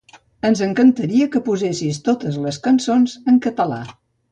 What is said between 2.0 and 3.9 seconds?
totes les cançons en català.